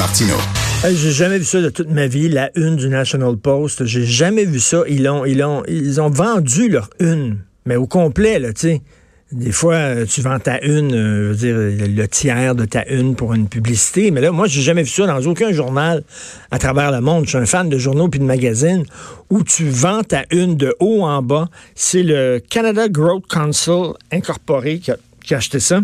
Martineau. 0.00 0.38
J'ai 0.82 1.12
jamais 1.12 1.36
vu 1.36 1.44
ça 1.44 1.60
de 1.60 1.68
toute 1.68 1.90
ma 1.90 2.06
vie, 2.06 2.30
la 2.30 2.50
une 2.54 2.76
du 2.76 2.88
National 2.88 3.36
Post. 3.36 3.84
J'ai 3.84 4.06
jamais 4.06 4.46
vu 4.46 4.58
ça. 4.58 4.82
Ils 4.88 5.06
ont, 5.06 6.08
vendu 6.08 6.70
leur 6.70 6.88
une, 7.00 7.36
mais 7.66 7.76
au 7.76 7.86
complet, 7.86 8.38
là, 8.38 8.54
tu 8.54 8.60
sais. 8.60 8.82
Des 9.30 9.52
fois, 9.52 9.74
euh, 9.74 10.06
tu 10.06 10.22
vends 10.22 10.38
ta 10.38 10.58
une, 10.64 10.94
euh, 10.94 11.34
je 11.34 11.46
veux 11.46 11.76
dire, 11.76 11.86
le 11.86 12.08
tiers 12.08 12.54
de 12.54 12.64
ta 12.64 12.88
une 12.88 13.14
pour 13.14 13.34
une 13.34 13.46
publicité. 13.46 14.10
Mais 14.10 14.22
là, 14.22 14.32
moi, 14.32 14.46
j'ai 14.46 14.62
jamais 14.62 14.84
vu 14.84 14.88
ça 14.88 15.06
dans 15.06 15.20
aucun 15.26 15.52
journal 15.52 16.02
à 16.50 16.58
travers 16.58 16.92
le 16.92 17.02
monde. 17.02 17.24
Je 17.24 17.30
suis 17.30 17.38
un 17.38 17.44
fan 17.44 17.68
de 17.68 17.76
journaux 17.76 18.08
puis 18.08 18.20
de 18.20 18.24
magazines 18.24 18.86
où 19.28 19.44
tu 19.44 19.68
vends 19.68 20.02
ta 20.02 20.24
une 20.30 20.56
de 20.56 20.74
haut 20.80 21.02
en 21.02 21.20
bas. 21.20 21.50
C'est 21.74 22.02
le 22.02 22.40
Canada 22.48 22.88
Growth 22.88 23.26
Council 23.28 23.92
incorporé 24.10 24.78
qui 24.78 24.92
a 24.92 25.36
acheté 25.36 25.60
ça. 25.60 25.82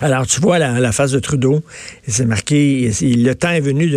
Alors, 0.00 0.26
tu 0.26 0.40
vois 0.40 0.58
la, 0.58 0.80
la 0.80 0.90
face 0.90 1.12
de 1.12 1.20
Trudeau, 1.20 1.62
c'est 2.08 2.24
marqué, 2.24 2.90
le 3.00 3.32
temps 3.34 3.50
est 3.50 3.60
venu 3.60 3.88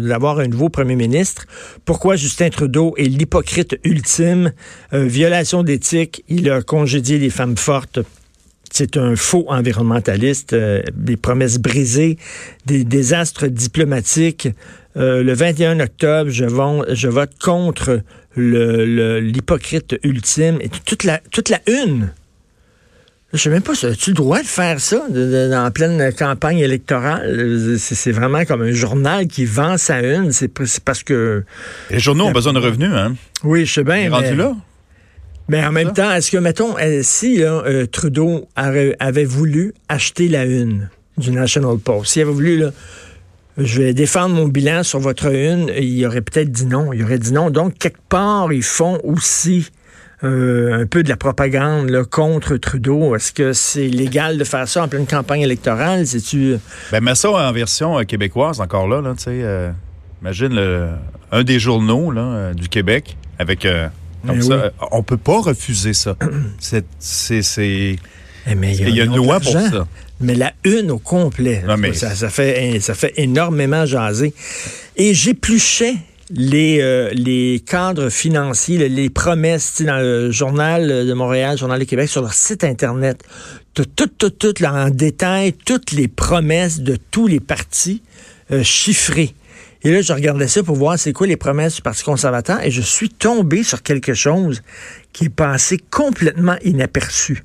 d'avoir 0.00 0.40
un 0.40 0.48
nouveau 0.48 0.68
premier 0.68 0.96
ministre. 0.96 1.46
Pourquoi 1.84 2.16
Justin 2.16 2.48
Trudeau 2.48 2.94
est 2.96 3.04
l'hypocrite 3.04 3.78
ultime? 3.84 4.52
Euh, 4.92 5.04
violation 5.04 5.62
d'éthique, 5.62 6.24
il 6.28 6.50
a 6.50 6.62
congédié 6.62 7.18
les 7.18 7.30
femmes 7.30 7.56
fortes. 7.56 8.00
C'est 8.72 8.96
un 8.96 9.14
faux 9.14 9.44
environnementaliste, 9.48 10.54
euh, 10.54 10.82
des 10.92 11.16
promesses 11.16 11.58
brisées, 11.58 12.18
des 12.66 12.82
désastres 12.82 13.46
diplomatiques. 13.46 14.48
Euh, 14.96 15.22
le 15.22 15.34
21 15.34 15.78
octobre, 15.78 16.30
je, 16.30 16.46
je 16.94 17.08
vote 17.08 17.30
contre 17.40 18.00
l'hypocrite 18.36 19.96
ultime 20.02 20.58
et 20.60 20.68
toute 20.84 21.04
la, 21.04 21.20
toute 21.30 21.50
la 21.50 21.60
une 21.68 22.10
je 23.34 23.42
sais 23.42 23.50
même 23.50 23.62
pas, 23.62 23.72
as-tu 23.72 24.10
le 24.10 24.14
droit 24.14 24.40
de 24.40 24.46
faire 24.46 24.78
ça 24.78 25.04
en 25.08 25.70
pleine 25.72 26.12
campagne 26.12 26.58
électorale? 26.58 27.76
C'est 27.78 28.12
vraiment 28.12 28.44
comme 28.44 28.62
un 28.62 28.72
journal 28.72 29.26
qui 29.26 29.44
vend 29.44 29.76
sa 29.76 30.02
une. 30.02 30.30
C'est 30.30 30.48
parce 30.48 31.02
que... 31.02 31.44
Les 31.90 31.98
journaux 31.98 32.26
ont 32.26 32.32
besoin 32.32 32.52
de 32.52 32.60
revenus, 32.60 32.92
hein? 32.92 33.16
Oui, 33.42 33.66
je 33.66 33.74
sais 33.74 33.84
bien. 33.84 34.08
rendu 34.08 34.36
là? 34.36 34.54
Mais 35.48 35.64
en 35.64 35.72
même 35.72 35.92
temps, 35.92 36.10
est-ce 36.12 36.30
que, 36.30 36.38
mettons, 36.38 36.78
euh, 36.78 37.00
si 37.02 37.42
euh, 37.42 37.86
Trudeau 37.86 38.48
avait 38.54 39.24
voulu 39.24 39.74
acheter 39.88 40.28
la 40.28 40.44
une 40.44 40.88
du 41.18 41.32
National 41.32 41.78
Post, 41.78 42.12
s'il 42.12 42.22
avait 42.22 42.30
voulu, 42.30 42.58
là, 42.58 42.70
je 43.58 43.82
vais 43.82 43.94
défendre 43.94 44.36
mon 44.36 44.46
bilan 44.46 44.84
sur 44.84 45.00
votre 45.00 45.26
une, 45.26 45.70
il 45.76 46.06
aurait 46.06 46.22
peut-être 46.22 46.50
dit 46.50 46.66
non. 46.66 46.92
Il 46.92 47.02
aurait 47.02 47.18
dit 47.18 47.32
non. 47.32 47.50
Donc, 47.50 47.78
quelque 47.78 48.00
part, 48.08 48.52
ils 48.52 48.62
font 48.62 49.00
aussi 49.02 49.68
euh, 50.24 50.82
un 50.82 50.86
peu 50.86 51.02
de 51.02 51.08
la 51.08 51.16
propagande 51.16 51.90
là, 51.90 52.04
contre 52.04 52.56
Trudeau. 52.56 53.14
Est-ce 53.14 53.32
que 53.32 53.52
c'est 53.52 53.88
légal 53.88 54.38
de 54.38 54.44
faire 54.44 54.66
ça 54.66 54.82
en 54.82 54.88
pleine 54.88 55.06
campagne 55.06 55.42
électorale? 55.42 56.06
tu 56.06 56.56
Ben, 56.92 57.02
mets 57.02 57.14
ça 57.14 57.30
en 57.30 57.52
version 57.52 57.98
euh, 57.98 58.02
québécoise 58.04 58.60
encore 58.60 58.88
là. 58.88 59.00
là 59.00 59.14
tu 59.16 59.24
sais, 59.24 59.40
euh, 59.42 59.70
imagine 60.22 60.54
le, 60.54 60.88
un 61.30 61.42
des 61.42 61.58
journaux 61.58 62.10
là, 62.10 62.54
du 62.54 62.68
Québec 62.68 63.16
avec 63.38 63.66
comme 64.26 64.40
ça. 64.40 64.70
On 64.92 65.02
peut 65.02 65.18
pas 65.18 65.40
refuser 65.40 65.92
ça. 65.92 66.16
c'est, 66.58 66.84
c'est, 66.98 67.42
eh, 67.58 67.98
il 68.46 68.94
y 68.94 69.00
a, 69.00 69.04
une 69.04 69.16
loi 69.16 69.40
pour 69.40 69.52
ça. 69.52 69.86
Mais 70.20 70.34
la 70.34 70.52
une 70.64 70.90
au 70.90 70.98
complet, 70.98 71.62
ça, 71.92 72.14
ça, 72.14 72.30
fait, 72.30 72.78
ça 72.80 72.94
fait 72.94 73.12
énormément 73.16 73.84
jaser. 73.84 74.32
Et 74.96 75.12
j'épluchais 75.12 75.96
les, 76.30 76.80
euh, 76.80 77.10
les 77.12 77.62
cadres 77.66 78.08
financiers, 78.08 78.88
les 78.88 79.10
promesses 79.10 79.82
dans 79.82 80.00
le 80.00 80.30
journal 80.30 81.06
de 81.06 81.12
Montréal, 81.12 81.58
journal 81.58 81.78
de 81.78 81.84
Québec, 81.84 82.08
sur 82.08 82.22
leur 82.22 82.34
site 82.34 82.64
Internet. 82.64 83.22
Tout, 83.74 83.86
tout, 83.86 84.06
tout, 84.06 84.30
tout, 84.30 84.54
là, 84.60 84.72
en 84.72 84.90
détail, 84.90 85.52
toutes 85.52 85.92
les 85.92 86.08
promesses 86.08 86.80
de 86.80 86.96
tous 87.10 87.26
les 87.26 87.40
partis 87.40 88.02
euh, 88.50 88.62
chiffrées. 88.62 89.34
Et 89.82 89.90
là, 89.90 90.00
je 90.00 90.12
regardais 90.12 90.48
ça 90.48 90.62
pour 90.62 90.76
voir 90.76 90.98
c'est 90.98 91.12
quoi 91.12 91.26
les 91.26 91.36
promesses 91.36 91.76
du 91.76 91.82
Parti 91.82 92.04
conservateur 92.04 92.62
et 92.62 92.70
je 92.70 92.80
suis 92.80 93.10
tombé 93.10 93.62
sur 93.62 93.82
quelque 93.82 94.14
chose 94.14 94.62
qui 95.12 95.26
est 95.26 95.28
passé 95.28 95.78
complètement 95.90 96.56
inaperçu. 96.64 97.44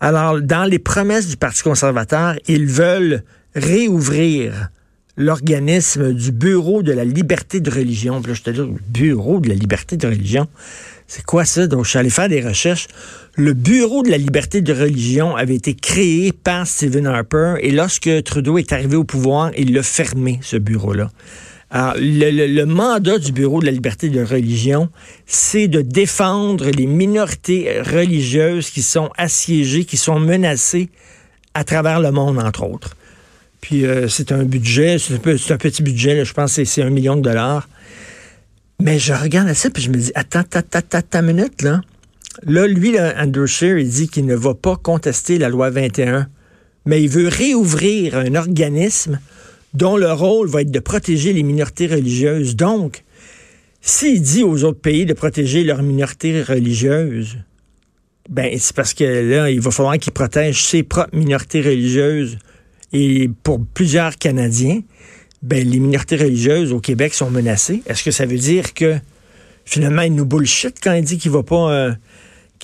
Alors, 0.00 0.40
dans 0.40 0.64
les 0.64 0.78
promesses 0.78 1.26
du 1.26 1.36
Parti 1.36 1.62
conservateur, 1.62 2.36
ils 2.46 2.66
veulent 2.66 3.22
réouvrir 3.54 4.70
l'organisme 5.18 6.14
du 6.14 6.30
Bureau 6.30 6.82
de 6.82 6.92
la 6.92 7.04
liberté 7.04 7.60
de 7.60 7.70
religion. 7.70 8.22
Puis 8.22 8.32
là, 8.32 8.34
je 8.34 8.42
te 8.42 8.50
dis, 8.50 8.62
Bureau 8.88 9.40
de 9.40 9.48
la 9.48 9.54
liberté 9.54 9.96
de 9.96 10.06
religion. 10.06 10.46
C'est 11.08 11.24
quoi 11.24 11.44
ça? 11.44 11.66
Donc, 11.66 11.84
je 11.84 11.90
suis 11.90 11.98
allé 11.98 12.10
faire 12.10 12.28
des 12.28 12.40
recherches. 12.40 12.86
Le 13.34 13.52
Bureau 13.52 14.02
de 14.02 14.10
la 14.10 14.18
liberté 14.18 14.60
de 14.60 14.72
religion 14.72 15.34
avait 15.34 15.56
été 15.56 15.74
créé 15.74 16.32
par 16.32 16.66
Stephen 16.66 17.06
Harper 17.06 17.56
et 17.60 17.72
lorsque 17.72 18.10
Trudeau 18.24 18.58
est 18.58 18.72
arrivé 18.72 18.96
au 18.96 19.04
pouvoir, 19.04 19.50
il 19.58 19.74
l'a 19.74 19.82
fermé, 19.82 20.38
ce 20.42 20.56
bureau-là. 20.56 21.10
Alors, 21.70 21.94
le, 21.98 22.46
le, 22.46 22.66
mandat 22.66 23.18
du 23.18 23.32
Bureau 23.32 23.60
de 23.60 23.66
la 23.66 23.72
liberté 23.72 24.08
de 24.08 24.22
religion, 24.22 24.88
c'est 25.26 25.68
de 25.68 25.82
défendre 25.82 26.70
les 26.70 26.86
minorités 26.86 27.82
religieuses 27.82 28.70
qui 28.70 28.82
sont 28.82 29.10
assiégées, 29.18 29.84
qui 29.84 29.98
sont 29.98 30.18
menacées 30.18 30.88
à 31.54 31.64
travers 31.64 32.00
le 32.00 32.10
monde, 32.10 32.38
entre 32.38 32.64
autres. 32.64 32.96
Puis 33.60 33.84
euh, 33.84 34.08
c'est 34.08 34.32
un 34.32 34.44
budget, 34.44 34.98
c'est 34.98 35.14
un, 35.14 35.56
petit 35.56 35.82
budget, 35.82 36.24
je 36.24 36.32
pense 36.32 36.56
que 36.56 36.64
c'est 36.64 36.82
un 36.82 36.90
million 36.90 37.16
de 37.16 37.22
dollars. 37.22 37.68
Mais 38.80 38.98
je 38.98 39.12
regarde 39.12 39.52
ça, 39.54 39.70
puis 39.70 39.82
je 39.82 39.90
me 39.90 39.96
dis, 39.96 40.12
attends, 40.14 40.40
attends, 40.40 40.60
attends, 40.72 40.98
attends 40.98 41.22
minute, 41.22 41.62
là. 41.62 41.80
Là, 42.44 42.68
lui, 42.68 42.96
Andrew 43.00 43.46
Scheer, 43.46 43.78
il 43.78 43.88
dit 43.88 44.08
qu'il 44.08 44.24
ne 44.24 44.36
va 44.36 44.54
pas 44.54 44.76
contester 44.76 45.38
la 45.38 45.48
loi 45.48 45.70
21, 45.70 46.28
mais 46.86 47.02
il 47.02 47.08
veut 47.08 47.26
réouvrir 47.26 48.16
un 48.16 48.36
organisme 48.36 49.18
dont 49.74 49.96
le 49.96 50.12
rôle 50.12 50.48
va 50.48 50.62
être 50.62 50.70
de 50.70 50.78
protéger 50.78 51.32
les 51.32 51.42
minorités 51.42 51.88
religieuses. 51.88 52.54
Donc, 52.54 53.02
s'il 53.80 54.22
dit 54.22 54.44
aux 54.44 54.64
autres 54.64 54.80
pays 54.80 55.04
de 55.04 55.14
protéger 55.14 55.64
leurs 55.64 55.82
minorités 55.82 56.42
religieuses, 56.42 57.38
ben 58.28 58.54
c'est 58.58 58.76
parce 58.76 58.94
que 58.94 59.04
là, 59.04 59.50
il 59.50 59.60
va 59.60 59.70
falloir 59.70 59.98
qu'il 59.98 60.12
protège 60.12 60.62
ses 60.62 60.82
propres 60.82 61.14
minorités 61.16 61.60
religieuses 61.60 62.38
et 62.92 63.30
pour 63.42 63.60
plusieurs 63.74 64.16
Canadiens, 64.16 64.80
ben, 65.42 65.68
les 65.68 65.78
minorités 65.78 66.16
religieuses 66.16 66.72
au 66.72 66.80
Québec 66.80 67.14
sont 67.14 67.30
menacées. 67.30 67.82
Est-ce 67.86 68.02
que 68.02 68.10
ça 68.10 68.26
veut 68.26 68.38
dire 68.38 68.74
que 68.74 68.96
finalement 69.64 70.02
il 70.02 70.14
nous 70.14 70.24
bullshit 70.24 70.76
quand 70.82 70.92
il 70.94 71.04
dit 71.04 71.18
qu'il 71.18 71.30
va 71.30 71.42
euh, 71.50 71.92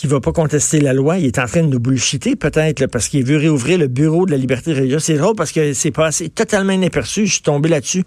va 0.05 0.21
pas 0.21 0.33
contester 0.33 0.81
la 0.81 0.93
loi, 0.93 1.19
il 1.19 1.27
est 1.27 1.39
en 1.39 1.47
train 1.47 1.63
de 1.63 1.69
nous 1.69 1.79
bullshiter 1.79 2.37
peut-être 2.37 2.87
parce 2.87 3.09
qu'il 3.09 3.25
veut 3.25 3.37
réouvrir 3.37 3.79
le 3.79 3.87
bureau 3.87 4.27
de 4.27 4.33
la 4.33 4.37
liberté 4.37 4.73
religieuse. 4.73 5.05
C'est 5.05 5.19
drôle 5.19 5.37
parce 5.37 5.53
que 5.53 5.73
c'est 5.73 5.93
passé 5.93 6.31
totalement 6.31 6.73
inaperçu. 6.73 7.27
Je 7.27 7.35
suis 7.35 7.43
tombé 7.43 7.69
là-dessus 7.69 8.05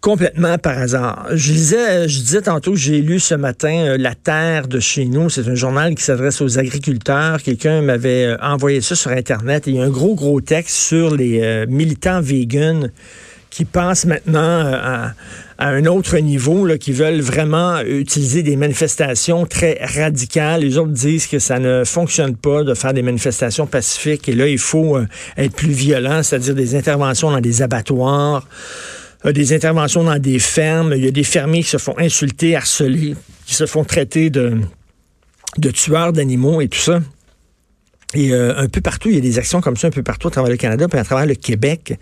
complètement 0.00 0.56
par 0.58 0.78
hasard. 0.78 1.26
Je 1.32 1.52
disais, 1.52 2.08
je 2.08 2.20
disais 2.20 2.42
tantôt, 2.42 2.74
j'ai 2.74 3.00
lu 3.02 3.20
ce 3.20 3.34
matin 3.34 3.74
euh, 3.74 3.96
La 3.98 4.14
Terre 4.14 4.66
de 4.66 4.80
chez 4.80 5.04
nous. 5.04 5.28
C'est 5.28 5.46
un 5.46 5.54
journal 5.54 5.94
qui 5.94 6.02
s'adresse 6.02 6.40
aux 6.40 6.58
agriculteurs. 6.58 7.42
Quelqu'un 7.42 7.82
m'avait 7.82 8.24
euh, 8.24 8.36
envoyé 8.40 8.80
ça 8.80 8.94
sur 8.94 9.10
Internet. 9.10 9.64
il 9.66 9.76
y 9.76 9.80
a 9.80 9.84
un 9.84 9.90
gros, 9.90 10.14
gros 10.14 10.40
texte 10.40 10.76
sur 10.76 11.14
les 11.14 11.40
euh, 11.42 11.66
militants 11.68 12.20
véganes 12.20 12.90
qui 13.50 13.64
pensent 13.64 14.04
maintenant 14.04 14.62
à, 14.64 15.12
un 15.58 15.84
autre 15.84 16.16
niveau, 16.18 16.64
là, 16.64 16.78
qui 16.78 16.92
veulent 16.92 17.20
vraiment 17.20 17.80
utiliser 17.80 18.42
des 18.42 18.56
manifestations 18.56 19.44
très 19.44 19.78
radicales. 19.82 20.62
Les 20.62 20.78
autres 20.78 20.92
disent 20.92 21.26
que 21.26 21.40
ça 21.40 21.58
ne 21.58 21.82
fonctionne 21.84 22.36
pas 22.36 22.62
de 22.62 22.72
faire 22.74 22.94
des 22.94 23.02
manifestations 23.02 23.66
pacifiques. 23.66 24.28
Et 24.28 24.34
là, 24.34 24.46
il 24.46 24.56
faut 24.56 24.98
être 25.36 25.54
plus 25.54 25.72
violent, 25.72 26.22
c'est-à-dire 26.22 26.54
des 26.54 26.76
interventions 26.76 27.30
dans 27.32 27.40
des 27.40 27.60
abattoirs 27.60 28.46
des 29.24 29.52
interventions 29.52 30.04
dans 30.04 30.18
des 30.18 30.38
fermes. 30.38 30.94
Il 30.96 31.04
y 31.04 31.08
a 31.08 31.10
des 31.10 31.24
fermiers 31.24 31.62
qui 31.62 31.70
se 31.70 31.78
font 31.78 31.96
insulter, 31.98 32.56
harceler, 32.56 33.14
qui 33.46 33.54
se 33.54 33.66
font 33.66 33.84
traiter 33.84 34.30
de, 34.30 34.58
de 35.58 35.70
tueurs 35.70 36.12
d'animaux 36.12 36.60
et 36.60 36.68
tout 36.68 36.78
ça. 36.78 37.00
Et 38.14 38.32
euh, 38.32 38.56
un 38.56 38.68
peu 38.68 38.80
partout, 38.80 39.08
il 39.08 39.14
y 39.14 39.18
a 39.18 39.20
des 39.20 39.38
actions 39.38 39.60
comme 39.60 39.76
ça 39.76 39.86
un 39.86 39.90
peu 39.90 40.02
partout 40.02 40.28
à 40.28 40.30
travers 40.30 40.50
le 40.50 40.56
Canada, 40.56 40.88
puis 40.88 40.98
à 40.98 41.04
travers 41.04 41.26
le 41.26 41.34
Québec. 41.34 41.98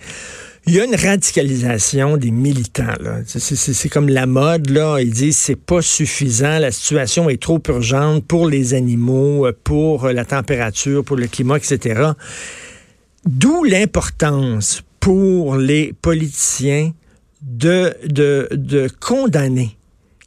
Il 0.67 0.75
y 0.75 0.81
a 0.81 0.85
une 0.85 0.95
radicalisation 0.95 2.17
des 2.17 2.31
militants. 2.31 2.95
C'est 3.27 3.89
comme 3.89 4.09
la 4.09 4.27
mode. 4.27 4.71
Là. 4.71 4.99
Ils 5.01 5.11
disent 5.11 5.37
c'est 5.37 5.57
pas 5.57 5.83
suffisant, 5.83 6.59
la 6.59 6.73
situation 6.73 7.29
est 7.31 7.41
trop 7.41 7.61
urgente 7.69 8.25
pour 8.27 8.49
les 8.49 8.75
animaux, 8.75 9.47
pour 9.65 10.09
la 10.09 10.25
température, 10.25 11.05
pour 11.05 11.17
le 11.17 11.27
climat, 11.27 11.57
etc. 11.57 12.13
D'où 13.27 13.65
l'importance 13.65 14.83
pour 15.01 15.57
les 15.57 15.95
politiciens 16.01 16.93
de, 17.43 17.95
de, 18.07 18.49
de 18.53 18.89
condamner 19.01 19.77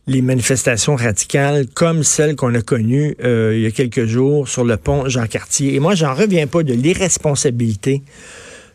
les 0.08 0.22
manifestations 0.22 0.96
radicales 0.96 1.68
comme 1.74 2.04
celles 2.04 2.36
qu'on 2.36 2.54
a 2.56 2.62
connues 2.62 3.16
euh, 3.24 3.54
il 3.56 3.62
y 3.62 3.66
a 3.66 3.72
quelques 3.72 4.06
jours 4.06 4.48
sur 4.48 4.64
le 4.64 4.78
pont 4.78 5.08
Jean-Cartier. 5.08 5.76
Et 5.76 5.80
moi, 5.80 5.96
j'en 5.96 6.14
reviens 6.14 6.48
pas 6.48 6.64
de 6.64 6.74
l'irresponsabilité 6.74 8.02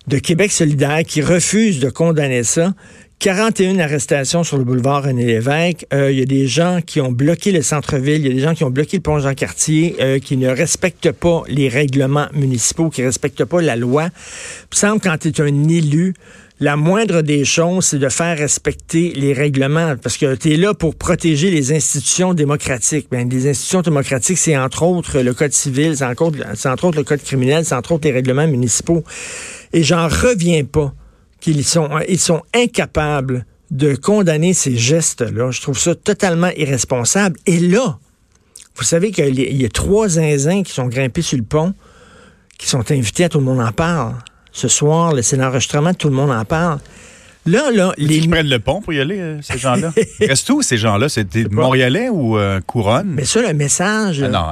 de 0.06 0.18
Québec 0.18 0.52
solidaire 0.52 1.02
qui 1.06 1.20
refuse 1.20 1.80
de 1.80 1.90
condamner 1.90 2.44
ça. 2.44 2.74
41 3.18 3.78
arrestations 3.78 4.44
sur 4.44 4.58
le 4.58 4.64
boulevard 4.64 5.04
René 5.04 5.24
Lévesque. 5.24 5.86
Euh, 5.92 6.12
il 6.12 6.18
y 6.18 6.22
a 6.22 6.26
des 6.26 6.46
gens 6.46 6.80
qui 6.84 7.00
ont 7.00 7.10
bloqué 7.10 7.50
le 7.50 7.62
centre-ville. 7.62 8.20
Il 8.20 8.28
y 8.28 8.30
a 8.30 8.34
des 8.34 8.40
gens 8.40 8.54
qui 8.54 8.62
ont 8.62 8.70
bloqué 8.70 8.98
le 8.98 9.02
pont 9.02 9.18
Jean-Cartier, 9.18 9.96
euh, 10.00 10.18
qui 10.18 10.36
ne 10.36 10.48
respectent 10.48 11.12
pas 11.12 11.42
les 11.48 11.68
règlements 11.68 12.26
municipaux, 12.34 12.90
qui 12.90 13.00
ne 13.00 13.06
respectent 13.06 13.46
pas 13.46 13.62
la 13.62 13.74
loi. 13.74 14.04
Il 14.04 14.68
me 14.72 14.76
semble 14.76 15.00
quand 15.00 15.16
tu 15.18 15.28
es 15.28 15.40
un 15.40 15.68
élu, 15.68 16.14
la 16.58 16.76
moindre 16.76 17.20
des 17.20 17.44
choses, 17.44 17.86
c'est 17.86 17.98
de 17.98 18.08
faire 18.08 18.38
respecter 18.38 19.12
les 19.14 19.34
règlements, 19.34 19.94
parce 19.96 20.16
que 20.16 20.34
tu 20.36 20.54
es 20.54 20.56
là 20.56 20.72
pour 20.72 20.94
protéger 20.94 21.50
les 21.50 21.72
institutions 21.72 22.32
démocratiques. 22.32 23.08
Bien, 23.10 23.24
les 23.24 23.48
institutions 23.48 23.82
démocratiques, 23.82 24.38
c'est 24.38 24.56
entre 24.56 24.82
autres 24.82 25.20
le 25.20 25.34
code 25.34 25.52
civil, 25.52 25.96
c'est 25.96 26.04
entre, 26.04 26.22
autres 26.22 26.96
le 26.96 27.04
code 27.04 27.22
criminel, 27.22 27.64
c'est 27.64 27.74
entre 27.74 27.92
autres 27.92 28.06
les 28.06 28.12
règlements 28.12 28.48
municipaux. 28.48 29.04
Et 29.74 29.82
j'en 29.82 30.08
reviens 30.08 30.64
pas 30.64 30.94
qu'ils 31.40 31.64
sont, 31.64 31.90
sont 32.16 32.42
incapables 32.54 33.44
de 33.70 33.94
condamner 33.94 34.54
ces 34.54 34.76
gestes-là. 34.76 35.50
Je 35.50 35.60
trouve 35.60 35.78
ça 35.78 35.94
totalement 35.94 36.50
irresponsable. 36.56 37.38
Et 37.46 37.58
là, 37.58 37.98
vous 38.76 38.84
savez 38.84 39.10
qu'il 39.10 39.38
y 39.38 39.64
a 39.64 39.68
trois 39.68 40.08
zinzins 40.08 40.62
qui 40.62 40.72
sont 40.72 40.86
grimpés 40.86 41.22
sur 41.22 41.36
le 41.36 41.44
pont, 41.44 41.74
qui 42.56 42.68
sont 42.68 42.90
invités 42.90 43.24
à 43.24 43.28
Tout 43.28 43.38
le 43.38 43.44
monde 43.44 43.60
en 43.60 43.72
parle. 43.72 44.14
Ce 44.56 44.68
soir, 44.68 45.12
c'est 45.20 45.36
l'enregistrement, 45.36 45.92
Tout 45.92 46.08
le 46.08 46.14
monde 46.14 46.30
en 46.30 46.46
parle. 46.46 46.78
Là, 47.44 47.70
là, 47.70 47.92
les... 47.98 48.16
Ils 48.16 48.30
prennent 48.30 48.48
le 48.48 48.58
pont 48.58 48.80
pour 48.80 48.94
y 48.94 49.00
aller, 49.00 49.20
euh, 49.20 49.38
ces 49.42 49.58
gens-là? 49.58 49.92
Reste 50.20 50.48
où, 50.48 50.62
ces 50.62 50.78
gens-là? 50.78 51.10
C'était 51.10 51.44
Montréalais 51.44 52.08
ou 52.08 52.38
euh, 52.38 52.58
Couronne? 52.66 53.12
Mais 53.14 53.26
ça, 53.26 53.42
le 53.42 53.52
message... 53.52 54.22
Ah 54.22 54.28
non, 54.28 54.46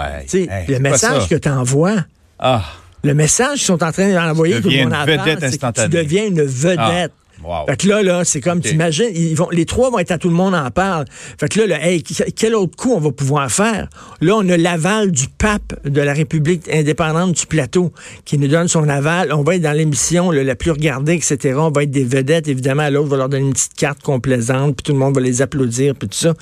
le 0.69 0.79
message 0.79 1.27
que 1.27 1.37
tu 1.37 1.49
envoies... 1.49 2.05
Ah. 2.39 2.63
Le 3.03 3.15
message 3.15 3.59
qu'ils 3.59 3.67
sont 3.67 3.83
en 3.83 3.93
train 3.93 4.13
d'envoyer 4.13 4.61
tout 4.61 4.69
le 4.69 4.85
monde 4.85 4.93
en 4.93 5.07
parle, 5.07 5.39
c'est 5.41 5.59
que 5.59 5.83
tu 5.83 5.89
deviens 5.89 6.27
une 6.27 6.43
vedette. 6.43 6.79
Ah. 6.79 7.24
Fait 7.69 7.77
que 7.77 7.89
là, 7.89 8.03
là, 8.03 8.25
c'est 8.25 8.41
comme, 8.41 8.61
tu 8.61 8.71
t'imagines, 8.71 9.11
ils 9.15 9.35
vont, 9.35 9.49
les 9.51 9.67
trois 9.67 9.91
vont 9.91 9.99
être 9.99 10.13
à 10.13 10.19
tout 10.19 10.29
le 10.29 10.35
monde 10.35 10.55
en 10.55 10.71
parle. 10.71 11.05
Fait 11.39 11.49
que 11.49 11.61
là, 11.61 11.67
là 11.67 11.87
hey, 11.87 12.03
quel 12.03 12.55
autre 12.55 12.77
coup 12.77 12.93
on 12.93 13.01
va 13.01 13.11
pouvoir 13.13 13.51
faire? 13.51 13.89
Là, 14.21 14.37
on 14.37 14.49
a 14.49 14.57
l'aval 14.57 15.11
du 15.11 15.27
pape 15.29 15.75
de 15.85 16.01
la 16.01 16.13
République 16.13 16.69
indépendante 16.73 17.33
du 17.33 17.47
plateau 17.47 17.93
qui 18.25 18.39
nous 18.39 18.49
donne 18.49 18.69
son 18.69 18.89
aval. 18.89 19.33
On 19.33 19.43
va 19.43 19.57
être 19.57 19.63
dans 19.63 19.73
l'émission 19.73 20.31
la 20.31 20.57
plus 20.57 20.71
regardée, 20.71 21.15
etc. 21.15 21.57
On 21.59 21.71
va 21.71 21.83
être 21.83 21.91
des 21.91 22.05
vedettes, 22.05 22.49
évidemment. 22.49 22.89
L'autre 22.89 23.09
va 23.09 23.17
leur 23.19 23.29
donner 23.29 23.47
une 23.47 23.53
petite 23.53 23.75
carte 23.75 24.03
complaisante, 24.03 24.77
puis 24.77 24.85
tout 24.85 24.93
le 24.93 24.99
monde 24.99 25.15
va 25.15 25.21
les 25.21 25.43
applaudir, 25.43 25.95
puis 25.95 26.09
tout 26.09 26.19
ça. 26.19 26.35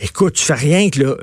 Écoute, 0.00 0.34
tu 0.34 0.44
fais 0.44 0.54
rien 0.54 0.90
que 0.90 1.02
là, 1.02 1.16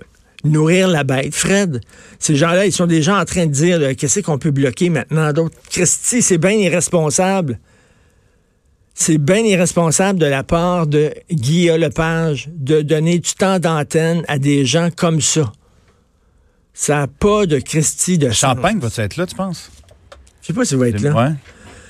nourrir 0.43 0.87
la 0.87 1.03
bête. 1.03 1.33
Fred, 1.33 1.81
ces 2.19 2.35
gens-là, 2.35 2.65
ils 2.65 2.71
sont 2.71 2.85
déjà 2.85 3.19
en 3.19 3.25
train 3.25 3.45
de 3.45 3.51
dire 3.51 3.95
qu'est-ce 3.95 4.19
qu'on 4.19 4.37
peut 4.37 4.51
bloquer 4.51 4.89
maintenant. 4.89 5.31
D'autres, 5.33 5.55
Christy, 5.69 6.21
c'est 6.21 6.37
bien 6.37 6.51
irresponsable 6.51 7.59
c'est 8.93 9.17
bien 9.17 9.39
irresponsable 9.39 10.19
de 10.19 10.25
la 10.25 10.43
part 10.43 10.87
de 10.87 11.13
Guillaume 11.31 11.79
Lepage 11.79 12.49
de 12.55 12.81
donner 12.81 13.19
du 13.19 13.33
temps 13.33 13.59
d'antenne 13.59 14.23
à 14.27 14.37
des 14.37 14.65
gens 14.65 14.89
comme 14.95 15.21
ça. 15.21 15.51
Ça 16.73 16.97
n'a 16.97 17.07
pas 17.07 17.45
de 17.45 17.59
Christie 17.59 18.17
de 18.17 18.31
Champagne 18.31 18.79
va 18.79 18.89
être 19.03 19.17
là, 19.17 19.25
tu 19.25 19.35
penses? 19.35 19.71
Je 20.41 20.47
sais 20.47 20.53
pas 20.53 20.65
s'il 20.65 20.77
va 20.77 20.89
être 20.89 21.01
là. 21.01 21.11
Ouais. 21.13 21.35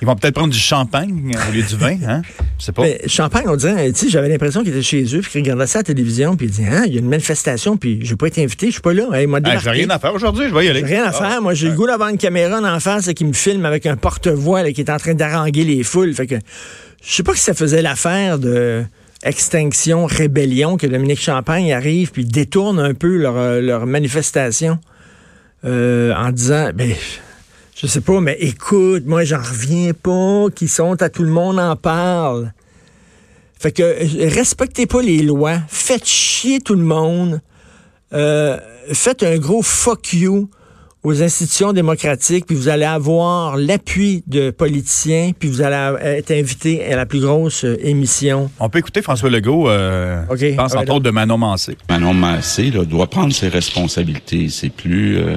Ils 0.02 0.06
vont 0.06 0.16
peut-être 0.16 0.34
prendre 0.34 0.52
du 0.52 0.58
champagne 0.58 1.34
au 1.48 1.52
lieu 1.52 1.62
du 1.62 1.76
vin, 1.76 1.96
hein? 2.06 2.22
Je 2.58 2.64
sais 2.66 2.72
pas. 2.72 2.82
Mais 2.82 3.00
champagne, 3.06 3.44
on 3.46 3.56
dirait, 3.56 3.90
tu 3.92 4.00
sais, 4.00 4.08
j'avais 4.10 4.28
l'impression 4.28 4.62
qu'il 4.62 4.70
était 4.70 4.82
chez 4.82 5.02
eux, 5.16 5.20
puis 5.20 5.30
qu'il 5.30 5.40
regardait 5.40 5.66
ça 5.66 5.78
à 5.78 5.80
la 5.80 5.84
télévision, 5.84 6.36
puis 6.36 6.46
il 6.46 6.52
dit, 6.52 6.64
hein, 6.66 6.82
il 6.86 6.92
y 6.92 6.96
a 6.96 7.00
une 7.00 7.08
manifestation, 7.08 7.78
puis 7.78 8.00
je 8.02 8.10
vais 8.10 8.16
pas 8.16 8.26
être 8.26 8.38
invité, 8.38 8.66
je 8.66 8.72
suis 8.72 8.80
pas 8.82 8.92
là. 8.92 9.08
Hey, 9.14 9.26
ah, 9.32 9.58
j'ai 9.58 9.70
rien 9.70 9.88
à 9.88 9.98
faire 9.98 10.12
aujourd'hui, 10.12 10.48
je 10.48 10.54
vais 10.54 10.66
y 10.66 10.68
aller. 10.68 10.80
J'ai 10.80 10.96
rien 10.96 11.04
à 11.04 11.08
ah. 11.08 11.12
faire. 11.12 11.40
Moi, 11.40 11.54
j'ai 11.54 11.70
le 11.70 11.74
goût 11.74 11.86
d'avoir 11.86 12.10
une 12.10 12.18
caméra 12.18 12.60
en 12.60 12.80
face 12.80 13.06
qui 13.14 13.24
me 13.24 13.32
filme 13.32 13.64
avec 13.64 13.86
un 13.86 13.96
porte-voix 13.96 14.70
qui 14.72 14.82
est 14.82 14.90
en 14.90 14.98
train 14.98 15.14
d'haranguer 15.14 15.64
les 15.64 15.82
foules. 15.82 16.12
Fait 16.12 16.26
que 16.26 16.36
je 17.06 17.14
sais 17.14 17.22
pas 17.22 17.34
si 17.34 17.42
ça 17.42 17.54
faisait 17.54 17.82
l'affaire 17.82 18.38
de 18.38 18.84
extinction, 19.24 20.06
rébellion, 20.06 20.76
que 20.76 20.86
Dominique 20.86 21.20
Champagne 21.20 21.72
arrive 21.72 22.12
puis 22.12 22.24
détourne 22.24 22.78
un 22.78 22.94
peu 22.94 23.16
leur, 23.16 23.36
euh, 23.36 23.86
manifestation 23.86 24.78
euh, 25.64 26.14
en 26.14 26.30
disant, 26.30 26.70
ben, 26.74 26.94
je 27.74 27.86
sais 27.86 28.02
pas, 28.02 28.20
mais 28.20 28.36
écoute, 28.40 29.04
moi, 29.06 29.24
j'en 29.24 29.38
reviens 29.38 29.92
pas, 29.94 30.46
qu'ils 30.54 30.68
sont 30.68 31.00
à 31.02 31.08
tout 31.08 31.22
le 31.22 31.30
monde 31.30 31.58
en 31.58 31.74
parle. 31.74 32.52
Fait 33.58 33.72
que 33.72 33.82
euh, 33.82 34.28
respectez 34.28 34.86
pas 34.86 35.00
les 35.00 35.22
lois, 35.22 35.58
faites 35.68 36.06
chier 36.06 36.60
tout 36.60 36.74
le 36.74 36.84
monde, 36.84 37.40
faites 38.92 39.22
un 39.22 39.38
gros 39.38 39.62
fuck 39.62 40.12
you 40.12 40.48
aux 41.04 41.22
institutions 41.22 41.74
démocratiques, 41.74 42.46
puis 42.46 42.56
vous 42.56 42.68
allez 42.68 42.86
avoir 42.86 43.58
l'appui 43.58 44.24
de 44.26 44.50
politiciens, 44.50 45.32
puis 45.38 45.50
vous 45.50 45.60
allez 45.60 45.96
être 46.02 46.30
invité 46.30 46.84
à 46.90 46.96
la 46.96 47.04
plus 47.04 47.20
grosse 47.20 47.64
euh, 47.64 47.76
émission. 47.86 48.50
On 48.58 48.70
peut 48.70 48.78
écouter 48.78 49.02
François 49.02 49.28
Legault, 49.28 49.68
euh, 49.68 50.22
je 50.34 50.56
pense 50.56 50.74
entre 50.74 50.94
autres 50.94 51.04
de 51.04 51.10
Manon 51.10 51.36
Mancé. 51.36 51.76
Manon 51.90 52.14
Mancé 52.14 52.70
là, 52.70 52.84
doit 52.84 53.06
prendre 53.06 53.34
ses 53.34 53.48
responsabilités. 53.48 54.48
C'est 54.48 54.70
plus 54.70 55.18
euh, 55.18 55.36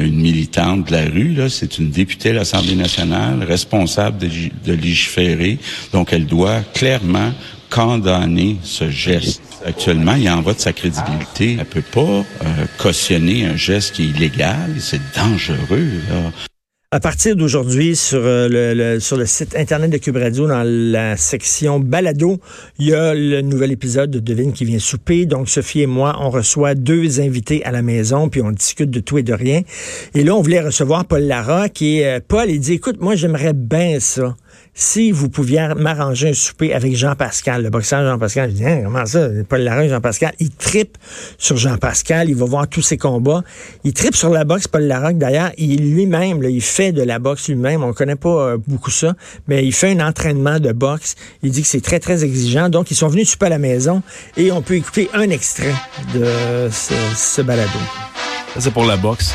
une 0.00 0.20
militante 0.20 0.88
de 0.88 0.92
la 0.92 1.04
rue, 1.04 1.32
là, 1.32 1.48
c'est 1.48 1.78
une 1.78 1.90
députée 1.90 2.30
à 2.30 2.34
l'Assemblée 2.34 2.74
nationale, 2.74 3.44
responsable 3.44 4.18
de, 4.18 4.28
de 4.66 4.72
légiférer, 4.72 5.58
donc 5.92 6.12
elle 6.12 6.26
doit 6.26 6.60
clairement 6.74 7.32
condamner 7.70 8.56
ce 8.62 8.90
geste. 8.90 9.42
Actuellement, 9.64 10.14
il 10.14 10.28
en 10.30 10.40
va 10.40 10.54
de 10.54 10.60
sa 10.60 10.72
crédibilité. 10.72 11.56
Elle 11.58 11.66
peut 11.66 11.82
pas 11.82 12.00
euh, 12.00 12.24
cautionner 12.78 13.46
un 13.46 13.56
geste 13.56 13.94
qui 13.94 14.04
est 14.04 14.06
illégal. 14.06 14.74
C'est 14.78 15.00
dangereux. 15.14 15.88
À 16.90 17.00
partir 17.00 17.36
d'aujourd'hui, 17.36 17.96
sur, 17.96 18.20
euh, 18.22 18.48
le, 18.50 18.98
sur 18.98 19.18
le 19.18 19.26
site 19.26 19.54
Internet 19.54 19.90
de 19.90 19.98
Cube 19.98 20.16
Radio, 20.16 20.48
dans 20.48 20.62
la 20.64 21.18
section 21.18 21.80
balado, 21.80 22.40
il 22.78 22.86
y 22.86 22.94
a 22.94 23.12
le 23.12 23.42
nouvel 23.42 23.72
épisode 23.72 24.10
de 24.10 24.20
Devine 24.20 24.54
qui 24.54 24.64
vient 24.64 24.78
souper. 24.78 25.26
Donc, 25.26 25.50
Sophie 25.50 25.82
et 25.82 25.86
moi, 25.86 26.16
on 26.18 26.30
reçoit 26.30 26.74
deux 26.74 27.20
invités 27.20 27.62
à 27.66 27.72
la 27.72 27.82
maison, 27.82 28.30
puis 28.30 28.40
on 28.40 28.52
discute 28.52 28.88
de 28.88 29.00
tout 29.00 29.18
et 29.18 29.22
de 29.22 29.34
rien. 29.34 29.60
Et 30.14 30.24
là, 30.24 30.34
on 30.34 30.40
voulait 30.40 30.62
recevoir 30.62 31.04
Paul 31.04 31.24
Lara, 31.24 31.66
est... 31.66 32.06
Euh, 32.06 32.20
Paul, 32.26 32.48
il 32.48 32.58
dit, 32.58 32.72
écoute, 32.72 33.02
moi, 33.02 33.16
j'aimerais 33.16 33.52
bien 33.52 34.00
ça 34.00 34.34
si 34.80 35.10
vous 35.10 35.28
pouviez 35.28 35.74
m'arranger 35.76 36.28
un 36.28 36.34
souper 36.34 36.72
avec 36.72 36.94
Jean-Pascal, 36.94 37.64
le 37.64 37.70
boxeur 37.70 38.04
Jean-Pascal, 38.04 38.50
je 38.50 38.54
dis, 38.54 38.64
hein, 38.64 38.82
comment 38.84 39.04
ça, 39.06 39.28
Paul 39.48 39.62
Larocque, 39.62 39.88
Jean-Pascal, 39.88 40.32
il 40.38 40.50
tripe 40.50 40.96
sur 41.36 41.56
Jean-Pascal, 41.56 42.28
il 42.28 42.36
va 42.36 42.46
voir 42.46 42.68
tous 42.68 42.82
ses 42.82 42.96
combats. 42.96 43.42
Il 43.82 43.92
tripe 43.92 44.14
sur 44.14 44.30
la 44.30 44.44
boxe, 44.44 44.68
Paul 44.68 44.84
Larocque, 44.84 45.18
d'ailleurs, 45.18 45.50
il 45.58 45.92
lui-même, 45.92 46.44
il 46.44 46.62
fait 46.62 46.92
de 46.92 47.02
la 47.02 47.18
boxe 47.18 47.48
lui-même, 47.48 47.82
on 47.82 47.92
connaît 47.92 48.14
pas 48.14 48.28
euh, 48.28 48.58
beaucoup 48.68 48.92
ça, 48.92 49.14
mais 49.48 49.64
il 49.66 49.72
fait 49.72 49.98
un 49.98 50.06
entraînement 50.06 50.60
de 50.60 50.70
boxe. 50.70 51.16
Il 51.42 51.50
dit 51.50 51.62
que 51.62 51.68
c'est 51.68 51.82
très, 51.82 51.98
très 51.98 52.22
exigeant. 52.24 52.68
Donc, 52.68 52.92
ils 52.92 52.96
sont 52.96 53.08
venus 53.08 53.30
souper 53.30 53.46
à 53.46 53.50
la 53.50 53.58
maison 53.58 54.00
et 54.36 54.52
on 54.52 54.62
peut 54.62 54.74
écouter 54.74 55.10
un 55.12 55.28
extrait 55.30 55.74
de 56.14 56.68
ce, 56.70 56.94
ce 57.16 57.42
balado. 57.42 57.80
C'est 58.56 58.72
pour 58.72 58.84
la 58.84 58.96
boxe. 58.96 59.34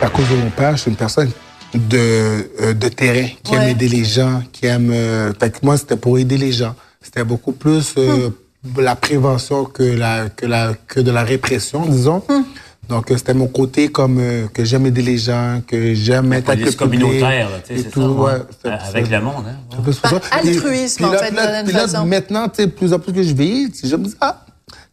à 0.00 0.08
cause 0.08 0.28
de 0.28 0.36
mon 0.36 0.50
père, 0.50 0.78
c'est 0.78 0.90
une 0.90 0.96
personne 0.96 1.32
de, 1.74 2.48
euh, 2.60 2.74
de 2.74 2.88
terrain, 2.88 3.28
qui 3.42 3.54
aime 3.54 3.68
aider 3.68 3.88
les 3.88 4.04
gens, 4.04 4.42
qui 4.52 4.66
aime... 4.66 4.90
Euh, 4.92 5.32
fait 5.38 5.62
moi, 5.62 5.76
c'était 5.76 5.96
pour 5.96 6.18
aider 6.18 6.36
les 6.36 6.52
gens. 6.52 6.74
C'était 7.00 7.24
beaucoup 7.24 7.52
plus 7.52 7.94
euh, 7.98 8.30
hmm. 8.64 8.80
la 8.80 8.94
prévention 8.94 9.64
que, 9.64 9.82
la, 9.82 10.28
que, 10.28 10.46
la, 10.46 10.74
que 10.86 11.00
de 11.00 11.10
la 11.10 11.24
répression, 11.24 11.86
disons. 11.86 12.22
Hmm. 12.28 12.42
Donc, 12.88 13.06
c'était 13.08 13.32
mon 13.32 13.46
côté 13.46 13.88
comme 13.88 14.20
que 14.52 14.64
j'aime 14.64 14.86
aider 14.86 15.02
les 15.02 15.16
gens, 15.16 15.62
que 15.66 15.94
j'aime 15.94 16.32
être 16.32 16.50
avec 16.50 16.66
le 16.66 16.72
communautaire, 16.72 17.48
c'est 17.64 17.90
tout. 17.90 18.00
Ouais, 18.00 18.32
avec 18.64 19.08
le 19.08 19.20
monde. 19.20 19.44
Hein? 19.48 19.82
Ouais. 19.86 20.18
altruisme, 20.32 21.04
en 21.04 21.12
fait, 21.12 21.30
là, 21.30 21.62
là, 21.62 22.04
maintenant, 22.04 22.48
plus 22.48 22.92
en 22.92 22.98
plus 22.98 23.12
que 23.12 23.22
je 23.22 23.32
vis, 23.32 23.70
je 23.82 23.96
me 23.96 24.06
dis, 24.06 24.14
ah, 24.20 24.44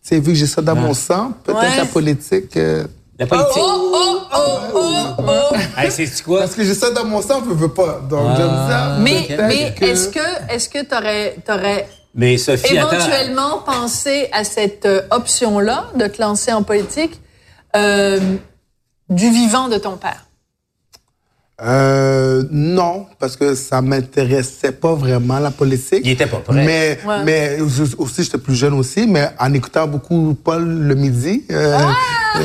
vu 0.09 0.21
que 0.21 0.33
j'ai 0.33 0.45
ça 0.45 0.61
dans 0.61 0.75
mon 0.75 0.93
sang, 0.93 1.33
peut-être 1.43 1.77
la 1.77 1.85
politique... 1.85 2.57
La 3.19 3.27
politique. 3.27 3.51
Oh, 3.57 3.91
oh, 3.93 4.19
oh, 4.33 4.59
oh, 4.73 5.23
oh. 5.27 5.55
hey, 5.77 5.91
c'est 5.91 6.23
quoi? 6.23 6.39
Parce 6.39 6.55
que 6.55 6.63
j'ai 6.63 6.73
ça 6.73 6.89
dans 6.91 7.03
mon 7.03 7.21
sang, 7.21 7.43
je 7.45 7.53
veux 7.53 7.67
pas. 7.67 7.99
Donc, 8.09 8.31
ah. 8.39 8.97
Mais, 9.01 9.27
mais 9.37 9.75
est-ce 9.81 10.07
que, 10.07 10.53
est-ce 10.53 10.69
que 10.69 10.85
t'aurais, 10.85 11.35
t'aurais 11.45 11.89
mais 12.15 12.37
Sophie, 12.37 12.77
éventuellement 12.77 13.59
pensé 13.59 14.29
à 14.31 14.45
cette 14.45 14.85
euh, 14.85 15.01
option-là 15.11 15.89
de 15.95 16.07
te 16.07 16.21
lancer 16.21 16.53
en 16.53 16.63
politique 16.63 17.19
euh, 17.75 18.19
du 19.09 19.29
vivant 19.29 19.67
de 19.67 19.77
ton 19.77 19.97
père? 19.97 20.25
Euh, 21.61 22.43
non, 22.51 23.07
parce 23.19 23.35
que 23.35 23.53
ça 23.53 23.81
m'intéressait 23.81 24.71
pas 24.71 24.93
vraiment 24.93 25.39
la 25.39 25.51
politique. 25.51 26.01
Il 26.05 26.11
était 26.11 26.25
pas 26.25 26.37
prêt. 26.37 26.65
Mais, 26.65 26.99
mais 27.25 27.57
aussi 27.97 28.23
j'étais 28.23 28.37
plus 28.37 28.55
jeune 28.55 28.75
aussi, 28.75 29.05
mais 29.07 29.29
en 29.37 29.53
écoutant 29.53 29.85
beaucoup 29.85 30.37
Paul 30.41 30.63
le 30.63 30.95
midi, 30.95 31.43
euh, 31.51 31.77
ah! 31.77 31.95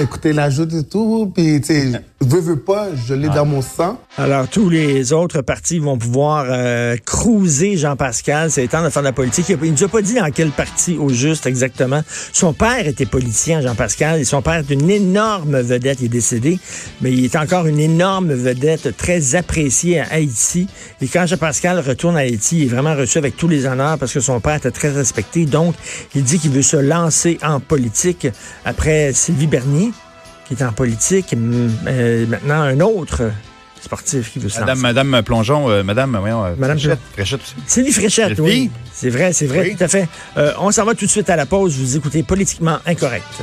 Écouter 0.01 0.33
la 0.33 0.51
joute 0.51 0.73
et 0.73 0.85
tout, 0.85 1.31
puis 1.35 1.61
tu 1.61 1.67
sais, 1.67 1.93
veux 2.21 2.41
veux 2.41 2.59
pas, 2.59 2.89
je 2.95 3.15
l'ai 3.15 3.29
dans 3.29 3.45
mon 3.45 3.63
sang. 3.63 4.01
Alors 4.17 4.49
tous 4.49 4.69
les 4.69 5.13
autres 5.13 5.43
partis 5.43 5.79
vont 5.79 5.99
pouvoir 5.99 6.47
euh, 6.49 6.97
cruiser 7.05 7.77
Jean-Pascal, 7.77 8.51
c'est 8.51 8.67
temps 8.69 8.83
de 8.83 8.91
faire 8.91 9.03
de 9.03 9.09
la 9.09 9.13
politique. 9.13 9.47
Il, 9.49 9.57
ne 9.57 9.77
nous 9.77 9.85
a 9.85 9.89
pas 9.89 10.03
dit 10.03 10.15
dans 10.15 10.31
quel 10.31 10.51
parti 10.51 10.97
au 10.97 11.11
juste 11.11 11.47
exactement. 11.47 12.03
Son 12.33 12.53
père 12.53 12.87
était 12.87 13.07
politicien, 13.07 13.61
Jean-Pascal, 13.61 14.21
et 14.21 14.25
son 14.25 14.43
père 14.43 14.55
est 14.55 14.71
une 14.71 14.91
énorme 14.91 15.61
vedette, 15.61 15.99
il 16.01 16.07
est 16.07 16.09
décédé, 16.09 16.59
mais 17.01 17.13
il 17.13 17.25
est 17.25 17.37
encore 17.37 17.67
une 17.67 17.81
énorme 17.81 18.33
vedette 18.33 18.97
très 18.97 19.35
apprécié 19.35 20.01
à 20.01 20.07
Haïti. 20.13 20.67
Et 21.01 21.09
quand 21.09 21.27
Jean-Pascal 21.27 21.81
retourne 21.81 22.17
à 22.17 22.21
Haïti, 22.21 22.59
il 22.59 22.65
est 22.65 22.75
vraiment 22.75 22.95
reçu 22.95 23.19
avec 23.19 23.37
tous 23.37 23.49
les 23.49 23.67
honneurs 23.67 23.99
parce 23.99 24.13
que 24.13 24.21
son 24.21 24.41
père 24.41 24.57
était 24.57 24.71
très 24.71 24.91
respecté. 24.91 25.45
Donc, 25.47 25.75
il 26.15 26.23
dit 26.23 26.39
qu'il 26.39 26.51
veut 26.51 26.63
se 26.63 26.77
lancer 26.77 27.39
en 27.43 27.61
politique 27.61 28.29
après 28.65 29.13
Sylvie 29.13 29.47
Bernier, 29.47 29.74
qui 30.47 30.55
est 30.55 30.63
en 30.63 30.73
politique. 30.73 31.35
Euh, 31.35 32.27
maintenant, 32.27 32.61
un 32.63 32.81
autre 32.81 33.31
sportif 33.81 34.33
qui 34.33 34.39
veut 34.39 34.49
Madame, 34.61 34.79
Madame 34.79 35.23
Plongeon, 35.23 35.71
euh, 35.71 35.83
Madame, 35.83 36.17
voyons, 36.19 36.45
euh, 36.45 36.55
Madame 36.57 36.79
Fréchette, 36.79 37.01
Fréchette 37.13 37.41
aussi. 37.41 37.55
Sylvie 37.67 37.93
Fréchette, 37.93 38.39
oui. 38.39 38.71
C'est 38.93 39.11
vrai, 39.11 39.33
c'est 39.33 39.47
vrai, 39.47 39.75
tout 39.77 39.85
à 39.85 39.89
fait. 39.89 40.09
on 40.59 40.71
s'en 40.71 40.85
va 40.85 40.95
tout 40.95 41.07
de 41.07 41.11
suite 41.11 41.31
à 41.31 41.37
la 41.37 41.47
pause. 41.47 41.77
Vous 41.77 41.97
écoutez 41.97 42.23
Politiquement 42.23 42.79
Incorrect. 42.87 43.43